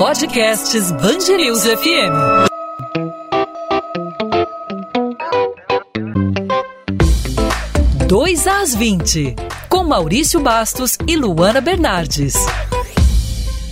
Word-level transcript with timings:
Podcasts 0.00 0.90
Bangerils 0.92 1.62
FM. 1.62 2.48
Dois 8.08 8.46
às 8.46 8.74
20, 8.74 9.36
com 9.68 9.84
Maurício 9.84 10.40
Bastos 10.40 10.96
e 11.06 11.16
Luana 11.16 11.60
Bernardes. 11.60 12.32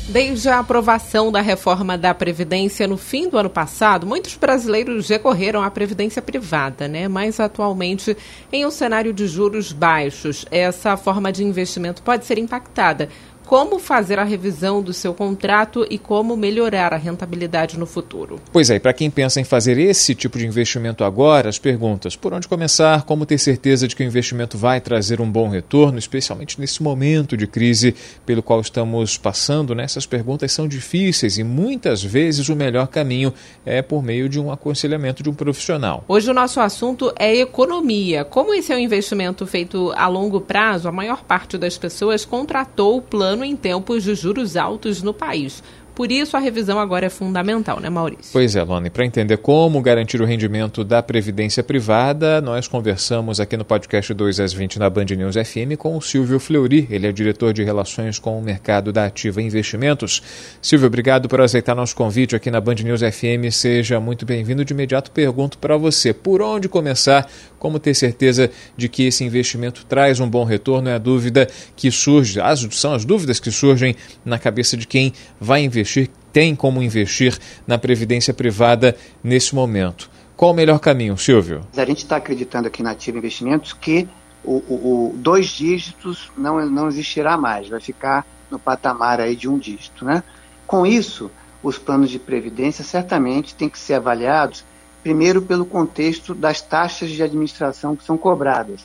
Desde 0.09 0.48
a 0.48 0.59
aprovação 0.59 1.30
da 1.30 1.42
reforma 1.42 1.96
da 1.98 2.14
Previdência 2.14 2.88
no 2.88 2.96
fim 2.96 3.29
do 3.29 3.36
ano 3.36 3.50
passado, 3.50 4.06
muitos 4.06 4.36
brasileiros 4.36 5.06
recorreram 5.08 5.62
à 5.62 5.70
Previdência 5.70 6.22
privada, 6.22 6.88
né? 6.88 7.08
Mas 7.08 7.38
atualmente, 7.38 8.16
em 8.50 8.64
um 8.64 8.70
cenário 8.70 9.12
de 9.12 9.26
juros 9.26 9.70
baixos, 9.70 10.46
essa 10.50 10.96
forma 10.96 11.30
de 11.30 11.45
investimento 11.45 12.02
pode 12.02 12.24
ser 12.24 12.38
impactada 12.38 13.10
como 13.48 13.79
fazer 13.79 14.19
a 14.19 14.25
revisão 14.25 14.83
do 14.83 14.93
seu 14.93 15.15
contrato 15.15 15.87
e 15.88 15.97
como 15.97 16.37
melhorar 16.37 16.93
a 16.93 16.98
rentabilidade 16.98 17.79
no 17.79 17.87
futuro. 17.87 18.38
Pois 18.52 18.69
é, 18.69 18.79
para 18.79 18.93
quem 18.93 19.11
pensa 19.11 19.41
em 19.41 19.45
fazer 19.45 19.79
esse 19.79 20.15
tipo 20.15 20.37
de 20.37 20.47
investimento 20.47 21.02
agora, 21.02 21.48
as 21.48 21.59
perguntas: 21.59 22.15
por 22.15 22.34
onde 22.34 22.47
começar? 22.47 23.05
Como 23.05 23.24
ter 23.24 23.38
certeza 23.38 23.88
de 23.88 23.97
que 23.97 24.02
o 24.02 24.07
investimento 24.07 24.59
vai 24.59 24.83
trazer 24.83 25.19
um 25.19 25.30
bom 25.30 25.48
retorno, 25.48 25.98
especialmente 25.98 26.61
nesse 26.61 26.83
momento 26.83 27.38
de 27.38 27.47
crise 27.47 27.95
pelo 28.27 28.43
qual 28.43 28.61
estamos 28.61 29.16
passando? 29.16 29.74
Né? 29.74 29.83
Essas 29.83 30.05
perguntas 30.05 30.52
são 30.52 30.69
difíceis 30.69 31.38
e 31.38 31.43
muitas 31.43 32.05
vezes 32.05 32.51
o 32.51 32.55
melhor 32.55 32.88
caminho 32.88 33.33
é 33.65 33.80
por 33.80 34.02
meio 34.02 34.29
de 34.29 34.38
um 34.38 34.52
aconselhamento 34.52 35.23
de 35.23 35.30
um 35.30 35.35
profissional. 35.35 36.05
Hoje 36.07 36.30
o 36.30 36.35
nosso 36.35 36.60
assunto 36.60 37.15
é 37.19 37.35
economia. 37.35 38.27
Como 38.27 38.52
esse 38.52 38.74
é 38.74 38.77
um 38.77 38.79
investimento 38.79 39.46
feito 39.46 39.91
a 39.96 40.07
longo 40.07 40.38
prazo, 40.38 40.87
a 40.87 40.93
maior 40.93 41.24
parte 41.24 41.57
das 41.57 41.79
pessoas 41.79 42.27
contratou 42.27 42.99
o 42.99 43.02
plano 43.02 43.38
ano 43.38 43.45
em 43.45 43.56
tempos 43.56 44.02
de 44.02 44.15
juros 44.16 44.57
altos 44.57 45.01
no 45.01 45.15
país. 45.15 45.62
Por 45.99 46.13
isso, 46.13 46.37
a 46.37 46.38
revisão 46.38 46.79
agora 46.79 47.07
é 47.07 47.09
fundamental, 47.09 47.80
né, 47.80 47.91
Maurício? 47.91 48.30
Pois 48.32 48.54
é, 48.54 48.63
Lone. 48.63 48.88
Para 48.88 49.04
entender 49.04 49.37
como 49.38 49.82
garantir 49.82 50.23
o 50.23 50.24
rendimento 50.24 50.85
da 50.85 51.02
Previdência 51.02 51.60
Privada, 51.60 52.40
nós 52.40 52.68
conversamos 52.68 53.40
aqui 53.40 53.57
no 53.57 53.65
podcast 53.65 54.15
2 54.15 54.38
às 54.38 54.52
20 54.52 54.79
na 54.79 54.88
Band 54.88 55.07
News 55.07 55.35
FM 55.35 55.77
com 55.77 55.96
o 55.96 56.01
Silvio 56.01 56.38
Fleury. 56.38 56.87
Ele 56.88 57.09
é 57.09 57.10
diretor 57.10 57.52
de 57.52 57.65
Relações 57.65 58.16
com 58.16 58.38
o 58.38 58.40
Mercado 58.40 58.93
da 58.93 59.07
Ativa 59.07 59.43
Investimentos. 59.43 60.23
Silvio, 60.63 60.87
obrigado 60.87 61.29
por 61.29 61.40
aceitar 61.40 61.74
nosso 61.74 61.96
convite 61.96 62.37
aqui 62.37 62.49
na 62.49 62.60
Band 62.60 62.77
News 62.77 63.01
FM. 63.01 63.51
Seja 63.51 63.99
muito 63.99 64.25
bem-vindo. 64.25 64.65
De 64.65 64.72
imediato, 64.72 65.10
pergunto 65.10 65.59
para 65.59 65.77
você: 65.77 66.12
por 66.12 66.41
onde 66.41 66.69
começar? 66.69 67.28
Como 67.59 67.81
ter 67.81 67.93
certeza 67.93 68.49
de 68.77 68.88
que 68.88 69.03
esse 69.03 69.25
investimento 69.25 69.84
traz 69.84 70.21
um 70.21 70.31
bom 70.31 70.44
retorno? 70.44 70.88
É 70.91 70.94
a 70.94 70.99
dúvida 70.99 71.49
que 71.75 71.91
surge, 71.91 72.41
as, 72.41 72.60
são 72.71 72.94
as 72.94 73.05
dúvidas 73.05 73.41
que 73.41 73.50
surgem 73.50 73.97
na 74.25 74.38
cabeça 74.38 74.77
de 74.77 74.87
quem 74.87 75.12
vai 75.41 75.65
investir 75.65 75.88
investir, 75.88 76.10
tem 76.32 76.54
como 76.54 76.82
investir 76.82 77.38
na 77.66 77.78
previdência 77.78 78.34
privada 78.34 78.97
nesse 79.25 79.54
momento. 79.54 80.10
Qual 80.36 80.53
o 80.53 80.54
melhor 80.54 80.78
caminho, 80.78 81.16
Silvio? 81.16 81.62
A 81.76 81.84
gente 81.84 81.98
está 81.98 82.16
acreditando 82.16 82.69
aqui 82.69 82.82
na 82.82 82.92
Ativa 82.92 83.19
Investimentos 83.19 83.72
que 83.72 84.06
o, 84.44 84.56
o, 84.56 85.10
o, 85.10 85.16
dois 85.16 85.47
dígitos 85.47 86.31
não, 86.36 86.64
não 86.66 86.88
existirá 86.88 87.36
mais, 87.36 87.69
vai 87.69 87.81
ficar 87.81 88.25
no 88.50 88.59
patamar 88.59 89.20
aí 89.20 89.34
de 89.34 89.48
um 89.48 89.59
dígito. 89.59 90.04
Né? 90.04 90.22
Com 90.66 90.86
isso, 90.86 91.31
os 91.62 91.76
planos 91.76 92.10
de 92.10 92.19
previdência 92.19 92.84
certamente 92.84 93.54
têm 93.54 93.69
que 93.69 93.78
ser 93.78 93.94
avaliados 93.94 94.64
primeiro 95.03 95.42
pelo 95.42 95.64
contexto 95.64 96.34
das 96.34 96.60
taxas 96.60 97.10
de 97.10 97.22
administração 97.22 97.97
que 97.97 98.04
são 98.04 98.16
cobradas. 98.16 98.84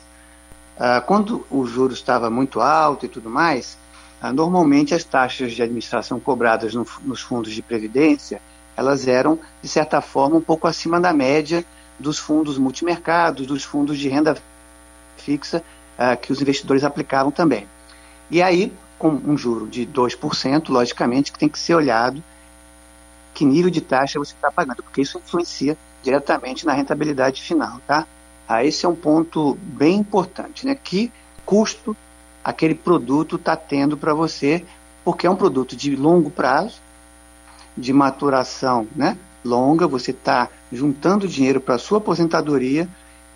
Ah, 0.76 1.00
quando 1.00 1.46
o 1.50 1.64
juro 1.66 1.92
estava 1.92 2.28
muito 2.28 2.60
alto 2.60 3.06
e 3.06 3.08
tudo 3.08 3.30
mais, 3.30 3.78
normalmente 4.32 4.94
as 4.94 5.04
taxas 5.04 5.52
de 5.52 5.62
administração 5.62 6.18
cobradas 6.20 6.74
no, 6.74 6.86
nos 7.02 7.20
fundos 7.20 7.52
de 7.52 7.62
previdência, 7.62 8.40
elas 8.76 9.06
eram, 9.06 9.38
de 9.62 9.68
certa 9.68 10.00
forma, 10.00 10.36
um 10.36 10.40
pouco 10.40 10.66
acima 10.66 11.00
da 11.00 11.12
média 11.12 11.64
dos 11.98 12.18
fundos 12.18 12.58
multimercados, 12.58 13.46
dos 13.46 13.64
fundos 13.64 13.98
de 13.98 14.08
renda 14.08 14.36
fixa 15.16 15.62
uh, 15.98 16.16
que 16.20 16.32
os 16.32 16.40
investidores 16.40 16.84
aplicavam 16.84 17.30
também. 17.30 17.68
E 18.30 18.42
aí, 18.42 18.72
com 18.98 19.08
um 19.08 19.36
juro 19.36 19.66
de 19.66 19.86
2%, 19.86 20.68
logicamente 20.70 21.32
que 21.32 21.38
tem 21.38 21.48
que 21.48 21.58
ser 21.58 21.74
olhado 21.74 22.22
que 23.34 23.44
nível 23.44 23.70
de 23.70 23.80
taxa 23.80 24.18
você 24.18 24.32
está 24.32 24.50
pagando, 24.50 24.82
porque 24.82 25.02
isso 25.02 25.18
influencia 25.18 25.76
diretamente 26.02 26.64
na 26.64 26.72
rentabilidade 26.72 27.42
final, 27.42 27.80
tá? 27.86 28.06
Ah, 28.46 28.64
esse 28.64 28.86
é 28.86 28.88
um 28.88 28.94
ponto 28.94 29.58
bem 29.60 29.96
importante, 29.96 30.64
né? 30.64 30.74
Que 30.74 31.12
custo 31.44 31.96
aquele 32.44 32.74
produto 32.74 33.36
está 33.36 33.56
tendo 33.56 33.96
para 33.96 34.12
você, 34.12 34.64
porque 35.02 35.26
é 35.26 35.30
um 35.30 35.36
produto 35.36 35.74
de 35.74 35.96
longo 35.96 36.30
prazo, 36.30 36.80
de 37.76 37.92
maturação 37.92 38.86
né, 38.94 39.16
longa, 39.44 39.86
você 39.86 40.10
está 40.10 40.48
juntando 40.70 41.26
dinheiro 41.26 41.60
para 41.60 41.76
a 41.76 41.78
sua 41.78 41.98
aposentadoria 41.98 42.88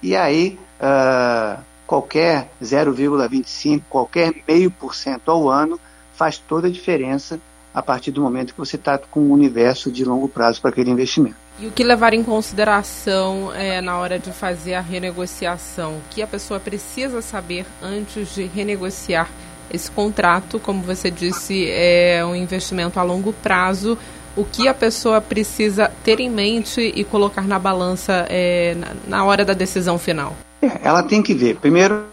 e 0.02 0.14
aí 0.14 0.58
uh, 0.80 1.60
qualquer 1.86 2.50
0,25, 2.62 3.82
qualquer 3.88 4.34
meio 4.46 4.70
por 4.70 4.94
cento 4.94 5.30
ao 5.30 5.48
ano 5.48 5.80
faz 6.14 6.38
toda 6.38 6.68
a 6.68 6.70
diferença 6.70 7.40
a 7.74 7.82
partir 7.82 8.10
do 8.10 8.20
momento 8.20 8.52
que 8.52 8.58
você 8.58 8.76
está 8.76 8.98
com 8.98 9.20
um 9.20 9.32
universo 9.32 9.90
de 9.90 10.04
longo 10.04 10.28
prazo 10.28 10.60
para 10.60 10.70
aquele 10.70 10.90
investimento. 10.90 11.47
E 11.60 11.66
o 11.66 11.72
que 11.72 11.82
levar 11.82 12.14
em 12.14 12.22
consideração 12.22 13.52
é, 13.52 13.80
na 13.80 13.98
hora 13.98 14.16
de 14.16 14.30
fazer 14.30 14.74
a 14.74 14.80
renegociação? 14.80 15.94
O 15.94 16.02
que 16.08 16.22
a 16.22 16.26
pessoa 16.26 16.60
precisa 16.60 17.20
saber 17.20 17.66
antes 17.82 18.32
de 18.32 18.44
renegociar 18.44 19.28
esse 19.68 19.90
contrato? 19.90 20.60
Como 20.60 20.84
você 20.84 21.10
disse, 21.10 21.68
é 21.68 22.24
um 22.24 22.36
investimento 22.36 23.00
a 23.00 23.02
longo 23.02 23.32
prazo. 23.32 23.98
O 24.36 24.44
que 24.44 24.68
a 24.68 24.74
pessoa 24.74 25.20
precisa 25.20 25.90
ter 26.04 26.20
em 26.20 26.30
mente 26.30 26.80
e 26.80 27.02
colocar 27.02 27.42
na 27.42 27.58
balança 27.58 28.24
é, 28.30 28.76
na, 29.08 29.24
hora 29.24 29.44
da 29.44 29.52
decisão 29.52 29.98
final? 29.98 30.36
É, 30.62 30.78
ela 30.84 31.02
tem 31.02 31.20
que 31.20 31.34
ver, 31.34 31.56
primeiro, 31.56 32.04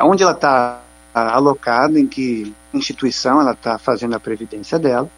onde 0.00 0.24
ela 0.24 0.32
está 0.32 0.80
alocada, 1.14 2.00
em 2.00 2.06
que 2.08 2.52
instituição 2.74 3.40
ela 3.40 3.52
está 3.52 3.78
fazendo 3.78 4.16
a 4.16 4.20
previdência 4.20 4.76
dela 4.76 5.08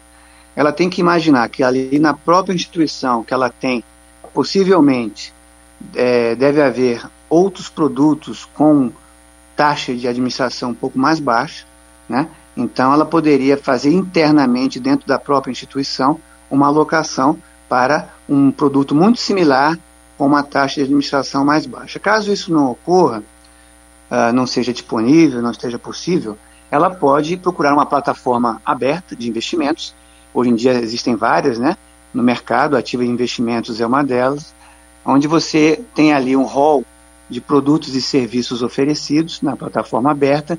ela 0.59 0.73
tem 0.73 0.89
que 0.89 0.99
imaginar 0.99 1.47
que 1.47 1.63
ali 1.63 1.97
na 1.99 2.13
própria 2.13 2.53
instituição 2.53 3.23
que 3.23 3.33
ela 3.33 3.49
tem, 3.49 3.81
possivelmente 4.33 5.33
é, 5.95 6.35
deve 6.35 6.61
haver 6.61 7.01
outros 7.29 7.69
produtos 7.69 8.43
com 8.43 8.91
taxa 9.55 9.95
de 9.95 10.05
administração 10.05 10.71
um 10.71 10.73
pouco 10.73 10.99
mais 10.99 11.17
baixa, 11.17 11.65
né? 12.09 12.27
Então 12.57 12.91
ela 12.91 13.05
poderia 13.05 13.55
fazer 13.55 13.93
internamente 13.93 14.81
dentro 14.81 15.07
da 15.07 15.17
própria 15.17 15.49
instituição 15.49 16.19
uma 16.51 16.67
alocação 16.67 17.37
para 17.69 18.09
um 18.27 18.51
produto 18.51 18.93
muito 18.93 19.21
similar 19.21 19.79
com 20.17 20.25
uma 20.25 20.43
taxa 20.43 20.75
de 20.75 20.81
administração 20.81 21.45
mais 21.45 21.65
baixa. 21.65 21.99
Caso 21.99 22.33
isso 22.33 22.51
não 22.51 22.69
ocorra, 22.71 23.23
uh, 24.11 24.33
não 24.33 24.45
seja 24.45 24.73
disponível, 24.73 25.41
não 25.41 25.51
esteja 25.51 25.79
possível, 25.79 26.37
ela 26.69 26.89
pode 26.89 27.37
procurar 27.37 27.73
uma 27.73 27.85
plataforma 27.85 28.61
aberta 28.65 29.15
de 29.15 29.29
investimentos 29.29 29.95
Hoje 30.39 30.51
em 30.51 30.55
dia 30.55 30.71
existem 30.71 31.17
várias, 31.17 31.59
né? 31.59 31.75
No 32.13 32.23
mercado, 32.23 32.77
Ativa 32.77 33.03
Investimentos 33.03 33.81
é 33.81 33.85
uma 33.85 34.01
delas, 34.01 34.55
onde 35.05 35.27
você 35.27 35.83
tem 35.93 36.13
ali 36.13 36.33
um 36.33 36.45
hall 36.45 36.85
de 37.29 37.41
produtos 37.41 37.93
e 37.93 38.01
serviços 38.01 38.63
oferecidos 38.63 39.41
na 39.41 39.57
plataforma 39.57 40.09
aberta 40.09 40.57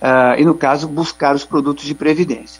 uh, 0.00 0.40
e, 0.40 0.46
no 0.46 0.54
caso, 0.54 0.88
buscar 0.88 1.34
os 1.34 1.44
produtos 1.44 1.84
de 1.84 1.94
previdência. 1.94 2.58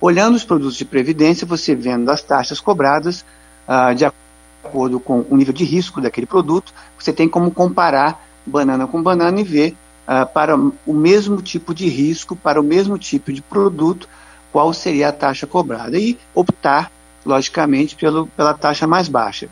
Olhando 0.00 0.34
os 0.34 0.42
produtos 0.42 0.74
de 0.74 0.84
previdência, 0.84 1.46
você 1.46 1.72
vendo 1.72 2.10
as 2.10 2.20
taxas 2.20 2.58
cobradas 2.58 3.24
uh, 3.68 3.94
de 3.94 4.04
acordo 4.04 4.98
com 4.98 5.24
o 5.30 5.36
nível 5.36 5.54
de 5.54 5.62
risco 5.62 6.00
daquele 6.00 6.26
produto, 6.26 6.74
você 6.98 7.12
tem 7.12 7.28
como 7.28 7.48
comparar 7.52 8.26
banana 8.44 8.88
com 8.88 9.00
banana 9.00 9.40
e 9.40 9.44
ver 9.44 9.76
uh, 10.08 10.26
para 10.34 10.56
o 10.56 10.92
mesmo 10.92 11.40
tipo 11.40 11.72
de 11.72 11.88
risco, 11.88 12.34
para 12.34 12.60
o 12.60 12.64
mesmo 12.64 12.98
tipo 12.98 13.32
de 13.32 13.40
produto, 13.40 14.08
qual 14.52 14.72
seria 14.72 15.08
a 15.08 15.12
taxa 15.12 15.46
cobrada 15.46 15.98
e 15.98 16.18
optar, 16.34 16.90
logicamente, 17.24 17.96
pelo, 17.96 18.26
pela 18.28 18.54
taxa 18.54 18.86
mais 18.86 19.08
baixa. 19.08 19.48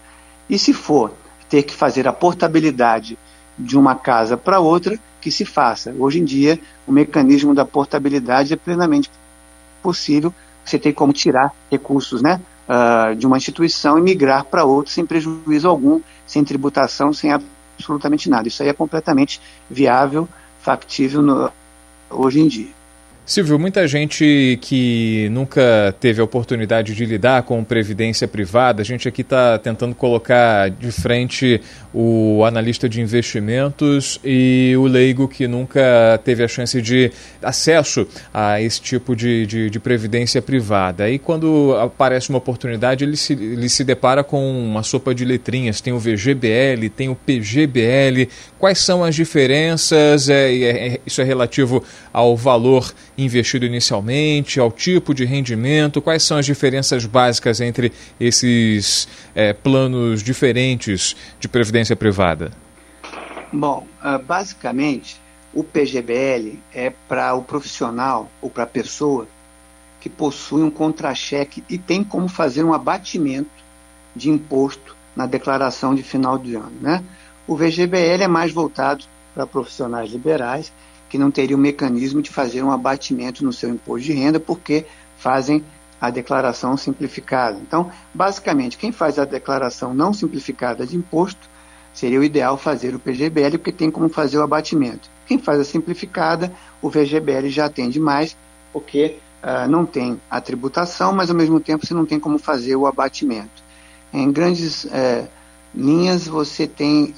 E 0.49 0.59
se 0.59 0.73
for 0.73 1.13
ter 1.49 1.63
que 1.63 1.75
fazer 1.75 2.09
a 2.09 2.13
portabilidade 2.13 3.19
de 3.59 3.79
uma 3.79 3.95
casa 3.95 4.37
para 4.37 4.61
outra, 4.61 4.99
que 5.21 5.31
se 5.31 5.45
faça. 5.45 5.95
Hoje 5.99 6.21
em 6.21 6.25
dia, 6.25 6.59
o 6.87 6.93
mecanismo 6.93 7.55
da 7.55 7.65
portabilidade 7.65 8.53
é 8.53 8.57
plenamente 8.57 9.11
possível. 9.83 10.33
Você 10.65 10.79
tem 10.79 10.93
como 10.93 11.13
tirar 11.13 11.53
recursos 11.71 12.23
né, 12.23 12.41
uh, 12.69 13.15
de 13.15 13.27
uma 13.27 13.37
instituição 13.37 13.99
e 13.99 14.03
migrar 14.03 14.45
para 14.45 14.65
outra 14.65 14.93
sem 14.93 15.07
prejuízo 15.07 15.69
algum, 15.69 16.01
sem 16.27 16.45
tributação, 16.45 17.13
sem 17.13 17.33
absolutamente 17.33 18.29
nada. 18.29 18.47
Isso 18.49 18.63
aí 18.63 18.69
é 18.69 18.73
completamente 18.73 19.41
viável, 19.71 20.29
factível 20.61 21.23
no, 21.23 21.51
hoje 22.11 22.41
em 22.41 22.49
dia. 22.49 22.76
Silvio, 23.29 23.59
muita 23.59 23.89
gente 23.89 24.57
que 24.63 25.29
nunca 25.33 25.93
teve 25.99 26.21
a 26.21 26.25
oportunidade 26.25 26.95
de 26.95 27.05
lidar 27.05 27.43
com 27.43 27.65
previdência 27.65 28.29
privada, 28.29 28.83
a 28.83 28.85
gente 28.85 29.09
aqui 29.09 29.23
está 29.23 29.59
tentando 29.59 29.97
colocar 29.97 30.71
de 30.71 30.93
frente 30.93 31.61
o 31.93 32.45
analista 32.45 32.89
de 32.89 33.01
investimentos 33.01 34.21
e 34.25 34.75
o 34.79 34.85
leigo 34.85 35.27
que 35.27 35.49
nunca 35.49 36.21
teve 36.23 36.45
a 36.45 36.49
chance 36.49 36.81
de 36.81 37.11
acesso 37.43 38.07
a 38.33 38.63
esse 38.63 38.81
tipo 38.81 39.17
de, 39.17 39.45
de, 39.45 39.71
de 39.71 39.81
previdência 39.81 40.41
privada. 40.41 41.11
E 41.11 41.19
quando 41.19 41.75
aparece 41.81 42.29
uma 42.29 42.39
oportunidade, 42.39 43.03
ele 43.03 43.17
se, 43.17 43.33
ele 43.33 43.69
se 43.69 43.83
depara 43.83 44.23
com 44.23 44.57
uma 44.57 44.85
sopa 44.85 45.13
de 45.13 45.25
letrinhas: 45.25 45.81
tem 45.81 45.93
o 45.93 45.99
VGBL, 45.99 46.89
tem 46.95 47.09
o 47.09 47.17
PGBL. 47.17 48.29
Quais 48.57 48.79
são 48.79 49.03
as 49.03 49.17
diferenças? 49.17 50.29
É, 50.29 50.55
é, 50.55 51.01
isso 51.05 51.21
é 51.21 51.25
relativo 51.25 51.83
ao 52.13 52.37
valor 52.37 52.95
investido 53.17 53.65
inicialmente, 53.65 54.61
ao 54.61 54.71
tipo 54.71 55.15
de 55.15 55.25
rendimento? 55.25 56.03
Quais 56.03 56.23
são 56.23 56.37
as 56.37 56.47
diferenças 56.47 57.07
básicas 57.07 57.61
entre 57.61 57.93
esses 58.21 59.09
é, 59.35 59.53
planos 59.53 60.23
diferentes 60.23 61.17
de 61.41 61.49
previdência 61.49 61.97
privada? 61.97 62.53
Bom, 63.53 63.87
uh, 64.05 64.23
basicamente, 64.23 65.21
o 65.55 65.65
PGBL 65.65 66.59
é 66.75 66.93
para 67.09 67.35
o 67.35 67.43
profissional 67.43 68.31
ou 68.43 68.51
para 68.51 68.65
a 68.65 68.67
pessoa 68.67 69.27
que 70.01 70.09
possui 70.11 70.63
um 70.63 70.71
contra-cheque 70.71 71.65
e 71.69 71.79
tem 71.79 72.05
como 72.05 72.29
fazer 72.29 72.63
um 72.63 72.75
abatimento 72.75 73.51
de 74.15 74.31
imposto 74.31 74.95
na 75.17 75.27
declaração 75.27 75.95
de 75.95 76.03
final 76.03 76.39
de 76.39 76.55
ano. 76.55 76.73
Né? 76.81 77.03
O 77.47 77.57
VGBL 77.57 78.23
é 78.23 78.29
mais 78.29 78.53
voltado 78.53 79.05
para 79.35 79.47
profissionais 79.47 80.11
liberais 80.11 80.73
que 81.09 81.19
não 81.19 81.31
teriam 81.31 81.59
o 81.59 81.63
mecanismo 81.63 82.21
de 82.21 82.31
fazer 82.31 82.63
um 82.63 82.71
abatimento 82.71 83.45
no 83.45 83.53
seu 83.53 83.71
imposto 83.71 84.07
de 84.07 84.13
renda, 84.13 84.41
porque 84.41 84.87
fazem 85.17 85.65
a 86.01 86.11
declaração 86.11 86.77
simplificada. 86.77 87.59
Então, 87.61 87.91
basicamente, 88.13 88.77
quem 88.77 88.93
faz 88.93 89.19
a 89.19 89.25
declaração 89.25 89.95
não 89.95 90.13
simplificada 90.13 90.87
de 90.87 90.97
imposto, 90.97 91.49
seria 91.95 92.21
o 92.21 92.25
ideal 92.25 92.59
fazer 92.59 92.95
o 92.95 92.99
PGBL, 92.99 93.59
porque 93.59 93.73
tem 93.73 93.91
como 93.91 94.09
fazer 94.09 94.39
o 94.39 94.43
abatimento. 94.43 95.09
Quem 95.27 95.39
faz 95.39 95.61
a 95.61 95.65
simplificada, 95.65 96.53
o 96.83 96.91
VGBL 96.91 97.49
já 97.49 97.67
atende 97.67 97.99
mais, 97.99 98.37
porque 98.73 99.17
uh, 99.43 99.69
não 99.69 99.87
tem 99.87 100.21
a 100.31 100.41
tributação, 100.41 101.13
mas 101.13 101.31
ao 101.31 101.37
mesmo 101.37 101.59
tempo 101.59 101.87
você 101.87 101.95
não 101.95 102.05
tem 102.05 102.21
como 102.21 102.39
fazer 102.39 102.77
o 102.77 102.87
abatimento. 102.87 103.65
Em 104.13 104.31
grandes 104.31 104.85
uh, 104.85 105.27
linhas, 105.75 106.27
você 106.27 106.67
tem 106.67 107.05
uh, 107.05 107.15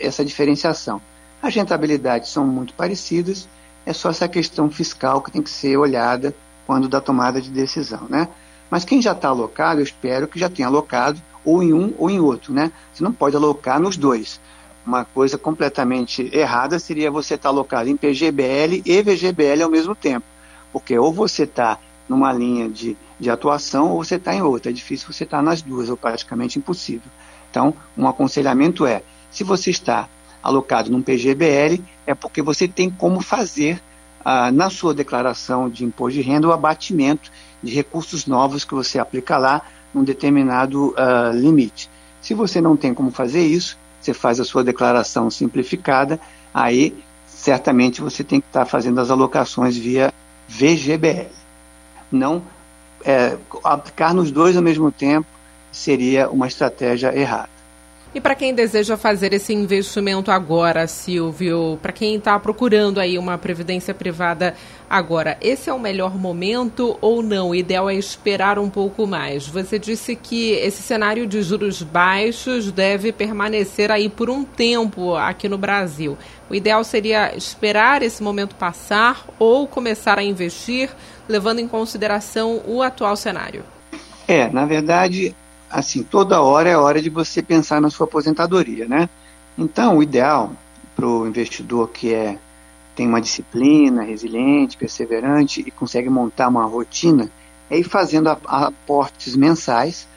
essa 0.00 0.24
diferenciação. 0.24 1.00
As 1.42 1.54
rentabilidades 1.54 2.30
são 2.30 2.46
muito 2.46 2.74
parecidas, 2.74 3.48
é 3.86 3.92
só 3.92 4.10
essa 4.10 4.28
questão 4.28 4.70
fiscal 4.70 5.22
que 5.22 5.30
tem 5.30 5.42
que 5.42 5.50
ser 5.50 5.76
olhada 5.76 6.34
quando 6.66 6.88
da 6.88 7.00
tomada 7.00 7.40
de 7.40 7.48
decisão, 7.48 8.06
né? 8.08 8.28
Mas 8.70 8.84
quem 8.84 9.00
já 9.00 9.12
está 9.12 9.28
alocado, 9.28 9.80
eu 9.80 9.84
espero 9.84 10.28
que 10.28 10.38
já 10.38 10.50
tenha 10.50 10.68
alocado 10.68 11.20
ou 11.44 11.62
em 11.62 11.72
um 11.72 11.94
ou 11.96 12.10
em 12.10 12.20
outro, 12.20 12.52
né? 12.52 12.70
Você 12.92 13.02
não 13.02 13.12
pode 13.12 13.36
alocar 13.36 13.80
nos 13.80 13.96
dois. 13.96 14.40
Uma 14.84 15.04
coisa 15.04 15.38
completamente 15.38 16.28
errada 16.34 16.78
seria 16.78 17.10
você 17.10 17.34
estar 17.34 17.48
tá 17.48 17.54
alocado 17.54 17.88
em 17.88 17.96
PGBL 17.96 18.82
e 18.84 19.02
VGBL 19.02 19.62
ao 19.62 19.70
mesmo 19.70 19.94
tempo, 19.94 20.26
porque 20.72 20.98
ou 20.98 21.12
você 21.12 21.44
está 21.44 21.78
numa 22.08 22.32
linha 22.32 22.68
de, 22.68 22.96
de 23.18 23.30
atuação 23.30 23.90
ou 23.90 24.04
você 24.04 24.16
está 24.16 24.34
em 24.34 24.42
outra. 24.42 24.70
É 24.70 24.74
difícil 24.74 25.10
você 25.10 25.24
estar 25.24 25.38
tá 25.38 25.42
nas 25.42 25.62
duas, 25.62 25.88
ou 25.88 25.96
praticamente 25.96 26.58
impossível. 26.58 27.10
Então, 27.50 27.72
um 27.96 28.08
aconselhamento 28.08 28.84
é, 28.86 29.02
se 29.30 29.44
você 29.44 29.70
está 29.70 30.08
alocado 30.42 30.90
num 30.90 31.02
PGBL, 31.02 31.82
é 32.06 32.14
porque 32.14 32.42
você 32.42 32.66
tem 32.66 32.90
como 32.90 33.20
fazer 33.20 33.80
ah, 34.24 34.50
na 34.50 34.70
sua 34.70 34.94
declaração 34.94 35.68
de 35.68 35.84
imposto 35.84 36.18
de 36.18 36.22
renda 36.22 36.48
o 36.48 36.52
abatimento 36.52 37.30
de 37.62 37.74
recursos 37.74 38.26
novos 38.26 38.64
que 38.64 38.74
você 38.74 38.98
aplica 38.98 39.36
lá 39.36 39.62
num 39.92 40.04
determinado 40.04 40.94
ah, 40.96 41.30
limite. 41.34 41.90
Se 42.20 42.34
você 42.34 42.60
não 42.60 42.76
tem 42.76 42.92
como 42.92 43.10
fazer 43.10 43.46
isso, 43.46 43.78
você 44.00 44.14
faz 44.14 44.40
a 44.40 44.44
sua 44.44 44.62
declaração 44.62 45.30
simplificada, 45.30 46.20
aí 46.52 46.94
certamente 47.26 48.00
você 48.00 48.24
tem 48.24 48.40
que 48.40 48.46
estar 48.46 48.64
fazendo 48.64 49.00
as 49.00 49.10
alocações 49.10 49.76
via 49.76 50.12
VGBL. 50.48 51.30
Não 52.10 52.42
é, 53.04 53.36
aplicar 53.64 54.14
nos 54.14 54.30
dois 54.30 54.56
ao 54.56 54.62
mesmo 54.62 54.90
tempo 54.90 55.26
seria 55.70 56.28
uma 56.28 56.46
estratégia 56.46 57.16
errada. 57.16 57.57
E 58.14 58.22
para 58.22 58.34
quem 58.34 58.54
deseja 58.54 58.96
fazer 58.96 59.34
esse 59.34 59.52
investimento 59.52 60.30
agora, 60.30 60.86
Silvio, 60.86 61.78
para 61.82 61.92
quem 61.92 62.14
está 62.14 62.38
procurando 62.38 62.98
aí 62.98 63.18
uma 63.18 63.36
previdência 63.36 63.92
privada 63.92 64.54
agora, 64.88 65.36
esse 65.42 65.68
é 65.68 65.74
o 65.74 65.78
melhor 65.78 66.16
momento 66.16 66.96
ou 67.02 67.22
não? 67.22 67.50
O 67.50 67.54
ideal 67.54 67.88
é 67.88 67.94
esperar 67.94 68.58
um 68.58 68.70
pouco 68.70 69.06
mais. 69.06 69.46
Você 69.46 69.78
disse 69.78 70.16
que 70.16 70.52
esse 70.52 70.82
cenário 70.82 71.26
de 71.26 71.42
juros 71.42 71.82
baixos 71.82 72.72
deve 72.72 73.12
permanecer 73.12 73.90
aí 73.90 74.08
por 74.08 74.30
um 74.30 74.42
tempo 74.42 75.14
aqui 75.14 75.46
no 75.46 75.58
Brasil. 75.58 76.16
O 76.48 76.54
ideal 76.54 76.82
seria 76.84 77.36
esperar 77.36 78.02
esse 78.02 78.22
momento 78.22 78.54
passar 78.54 79.26
ou 79.38 79.66
começar 79.68 80.18
a 80.18 80.22
investir, 80.22 80.88
levando 81.28 81.58
em 81.58 81.68
consideração 81.68 82.62
o 82.66 82.82
atual 82.82 83.16
cenário. 83.16 83.62
É, 84.26 84.48
na 84.48 84.64
verdade, 84.64 85.36
assim, 85.70 86.02
toda 86.02 86.40
hora 86.40 86.68
é 86.68 86.76
hora 86.76 87.00
de 87.00 87.10
você 87.10 87.42
pensar 87.42 87.80
na 87.80 87.90
sua 87.90 88.06
aposentadoria, 88.06 88.86
né? 88.86 89.08
Então, 89.56 89.98
o 89.98 90.02
ideal 90.02 90.52
para 90.94 91.06
o 91.06 91.26
investidor 91.26 91.88
que 91.90 92.12
é 92.12 92.38
tem 92.94 93.06
uma 93.06 93.20
disciplina, 93.20 94.02
resiliente, 94.02 94.76
perseverante 94.76 95.60
e 95.64 95.70
consegue 95.70 96.10
montar 96.10 96.48
uma 96.48 96.64
rotina, 96.64 97.30
é 97.70 97.78
ir 97.78 97.84
fazendo 97.84 98.28
aportes 98.28 99.36
mensais 99.36 100.08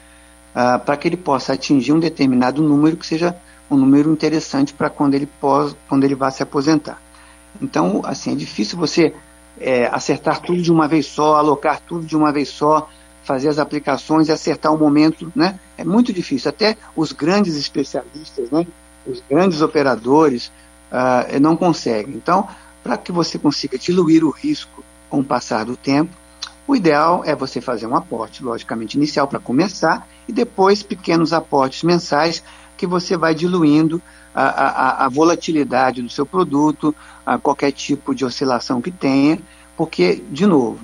uh, 0.50 0.84
para 0.84 0.96
que 0.96 1.06
ele 1.06 1.16
possa 1.16 1.52
atingir 1.52 1.92
um 1.92 2.00
determinado 2.00 2.60
número 2.60 2.96
que 2.96 3.06
seja 3.06 3.36
um 3.70 3.76
número 3.76 4.10
interessante 4.10 4.74
para 4.74 4.90
quando 4.90 5.14
ele 5.14 5.28
pós, 5.40 5.76
quando 5.88 6.02
ele 6.02 6.16
vá 6.16 6.28
se 6.32 6.42
aposentar. 6.42 7.00
Então, 7.60 8.02
assim, 8.04 8.32
é 8.32 8.34
difícil 8.34 8.76
você 8.76 9.14
é, 9.60 9.86
acertar 9.86 10.40
tudo 10.40 10.60
de 10.60 10.72
uma 10.72 10.88
vez 10.88 11.06
só, 11.06 11.36
alocar 11.36 11.80
tudo 11.80 12.04
de 12.04 12.16
uma 12.16 12.32
vez 12.32 12.48
só, 12.48 12.88
fazer 13.22 13.48
as 13.48 13.58
aplicações 13.58 14.28
e 14.28 14.32
acertar 14.32 14.72
o 14.72 14.78
momento, 14.78 15.32
né? 15.34 15.58
É 15.78 15.84
muito 15.84 16.12
difícil. 16.12 16.48
Até 16.48 16.76
os 16.96 17.12
grandes 17.12 17.56
especialistas, 17.56 18.50
né? 18.50 18.66
Os 19.06 19.22
grandes 19.28 19.62
operadores 19.62 20.52
uh, 20.90 21.40
não 21.40 21.56
conseguem. 21.56 22.14
Então, 22.14 22.48
para 22.82 22.96
que 22.96 23.12
você 23.12 23.38
consiga 23.38 23.78
diluir 23.78 24.24
o 24.24 24.30
risco 24.30 24.82
com 25.08 25.20
o 25.20 25.24
passar 25.24 25.64
do 25.64 25.76
tempo, 25.76 26.10
o 26.66 26.76
ideal 26.76 27.22
é 27.24 27.34
você 27.34 27.60
fazer 27.60 27.86
um 27.86 27.96
aporte, 27.96 28.42
logicamente 28.42 28.96
inicial 28.96 29.26
para 29.26 29.38
começar, 29.38 30.06
e 30.28 30.32
depois 30.32 30.82
pequenos 30.82 31.32
aportes 31.32 31.82
mensais 31.82 32.42
que 32.76 32.86
você 32.86 33.16
vai 33.16 33.34
diluindo 33.34 34.00
a, 34.34 34.42
a, 34.42 35.04
a 35.06 35.08
volatilidade 35.08 36.02
do 36.02 36.08
seu 36.08 36.24
produto, 36.24 36.94
a 37.26 37.36
qualquer 37.38 37.72
tipo 37.72 38.14
de 38.14 38.24
oscilação 38.24 38.80
que 38.80 38.90
tenha, 38.90 39.38
porque, 39.76 40.22
de 40.30 40.46
novo, 40.46 40.80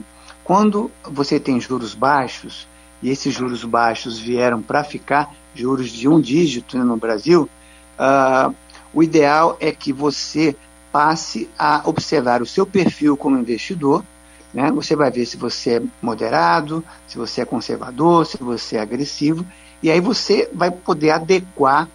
quando 0.49 0.90
você 1.05 1.38
tem 1.38 1.61
juros 1.61 1.93
baixos, 1.93 2.67
e 3.02 3.11
esses 3.11 3.35
juros 3.35 3.62
baixos 3.64 4.19
vieram 4.19 4.62
para 4.62 4.83
ficar, 4.83 5.35
juros 5.55 5.90
de 5.90 6.09
um 6.09 6.19
dígito 6.19 6.78
né, 6.78 6.83
no 6.83 6.97
Brasil, 6.97 7.47
uh, 7.99 8.55
o 8.95 9.02
ideal 9.02 9.59
é 9.61 9.71
que 9.73 9.93
você 9.93 10.57
passe 10.90 11.50
a 11.59 11.83
observar 11.85 12.40
o 12.40 12.47
seu 12.47 12.64
perfil 12.64 13.14
como 13.14 13.38
investidor. 13.38 14.02
Né? 14.55 14.73
Você 14.73 14.97
vai 14.97 15.11
ver 15.11 15.26
se 15.26 15.37
você 15.37 15.76
é 15.76 15.83
moderado, 16.00 16.83
se 17.07 17.19
você 17.19 17.43
é 17.43 17.45
conservador, 17.45 18.25
se 18.25 18.38
você 18.38 18.76
é 18.76 18.81
agressivo, 18.81 19.45
e 19.83 19.90
aí 19.90 20.00
você 20.00 20.49
vai 20.55 20.71
poder 20.71 21.11
adequar 21.11 21.87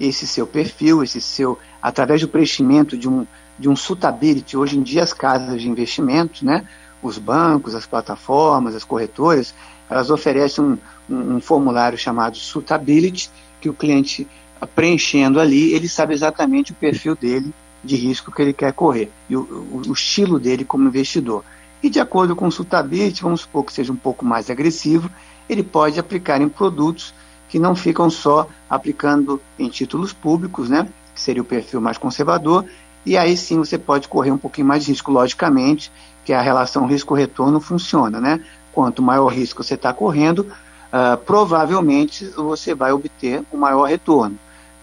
esse 0.00 0.26
seu 0.26 0.44
perfil, 0.44 1.04
esse 1.04 1.20
seu, 1.20 1.56
através 1.80 2.20
do 2.20 2.26
preenchimento 2.26 2.98
de 2.98 3.08
um, 3.08 3.24
de 3.56 3.68
um 3.68 3.76
suitability. 3.76 4.56
Hoje 4.56 4.76
em 4.76 4.82
dia 4.82 5.04
as 5.04 5.12
casas 5.12 5.62
de 5.62 5.68
investimento, 5.68 6.44
né, 6.44 6.66
os 7.02 7.18
bancos, 7.18 7.74
as 7.74 7.86
plataformas, 7.86 8.74
as 8.74 8.84
corretoras, 8.84 9.54
elas 9.90 10.10
oferecem 10.10 10.64
um, 10.64 10.78
um, 11.10 11.36
um 11.36 11.40
formulário 11.40 11.98
chamado 11.98 12.36
Suitability, 12.36 13.30
que 13.60 13.68
o 13.68 13.74
cliente 13.74 14.26
preenchendo 14.74 15.40
ali, 15.40 15.72
ele 15.72 15.88
sabe 15.88 16.14
exatamente 16.14 16.72
o 16.72 16.74
perfil 16.74 17.16
dele 17.16 17.52
de 17.82 17.96
risco 17.96 18.30
que 18.30 18.40
ele 18.40 18.52
quer 18.52 18.72
correr 18.72 19.10
e 19.28 19.36
o, 19.36 19.40
o, 19.40 19.82
o 19.88 19.92
estilo 19.92 20.38
dele 20.38 20.64
como 20.64 20.88
investidor. 20.88 21.44
E 21.82 21.90
de 21.90 21.98
acordo 21.98 22.36
com 22.36 22.46
o 22.46 22.52
Suitability, 22.52 23.22
vamos 23.22 23.40
supor 23.40 23.64
que 23.64 23.72
seja 23.72 23.92
um 23.92 23.96
pouco 23.96 24.24
mais 24.24 24.48
agressivo, 24.48 25.10
ele 25.48 25.64
pode 25.64 25.98
aplicar 25.98 26.40
em 26.40 26.48
produtos 26.48 27.12
que 27.48 27.58
não 27.58 27.74
ficam 27.74 28.08
só 28.08 28.48
aplicando 28.70 29.40
em 29.58 29.68
títulos 29.68 30.12
públicos, 30.12 30.68
né, 30.68 30.88
que 31.14 31.20
seria 31.20 31.42
o 31.42 31.44
perfil 31.44 31.80
mais 31.80 31.98
conservador, 31.98 32.64
e 33.04 33.16
aí 33.16 33.36
sim 33.36 33.58
você 33.58 33.76
pode 33.76 34.08
correr 34.08 34.30
um 34.30 34.38
pouquinho 34.38 34.66
mais 34.66 34.84
de 34.84 34.92
risco, 34.92 35.10
logicamente, 35.10 35.90
que 36.24 36.32
a 36.32 36.40
relação 36.40 36.86
risco-retorno 36.86 37.60
funciona, 37.60 38.20
né? 38.20 38.40
Quanto 38.72 39.02
maior 39.02 39.28
risco 39.28 39.62
você 39.62 39.74
está 39.74 39.92
correndo, 39.92 40.40
uh, 40.40 41.16
provavelmente 41.26 42.26
você 42.28 42.74
vai 42.74 42.92
obter 42.92 43.42
um 43.52 43.58
maior 43.58 43.88
retorno. 43.88 44.38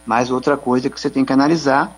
Mas 0.05 0.31
outra 0.31 0.57
coisa 0.57 0.89
que 0.89 0.99
você 0.99 1.09
tem 1.09 1.23
que 1.23 1.31
analisar 1.31 1.95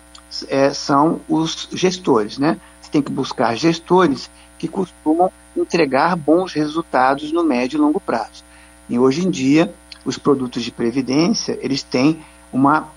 é, 0.48 0.72
são 0.72 1.20
os 1.28 1.68
gestores, 1.72 2.38
né? 2.38 2.58
Você 2.80 2.90
tem 2.90 3.02
que 3.02 3.12
buscar 3.12 3.56
gestores 3.56 4.30
que 4.58 4.68
costumam 4.68 5.30
entregar 5.56 6.16
bons 6.16 6.52
resultados 6.52 7.32
no 7.32 7.44
médio 7.44 7.76
e 7.76 7.80
longo 7.80 8.00
prazo. 8.00 8.44
E 8.88 8.98
hoje 8.98 9.26
em 9.26 9.30
dia, 9.30 9.72
os 10.04 10.18
produtos 10.18 10.62
de 10.62 10.70
previdência, 10.70 11.58
eles 11.60 11.82
têm 11.82 12.22
uma 12.52 12.88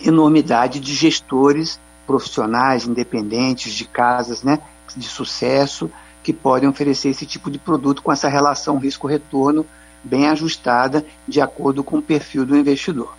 enormidade 0.00 0.80
de 0.80 0.94
gestores 0.94 1.78
profissionais 2.08 2.86
independentes 2.86 3.74
de 3.74 3.84
casas, 3.84 4.42
né, 4.42 4.58
de 4.96 5.06
sucesso 5.06 5.90
que 6.22 6.32
podem 6.32 6.66
oferecer 6.66 7.10
esse 7.10 7.26
tipo 7.26 7.50
de 7.50 7.58
produto 7.58 8.02
com 8.02 8.10
essa 8.10 8.28
relação 8.28 8.78
risco-retorno 8.78 9.66
bem 10.02 10.26
ajustada 10.26 11.04
de 11.26 11.38
acordo 11.38 11.84
com 11.84 11.98
o 11.98 12.02
perfil 12.02 12.46
do 12.46 12.56
investidor. 12.56 13.17